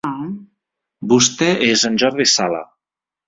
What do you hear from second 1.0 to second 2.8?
Vostè és en Jordi Sala.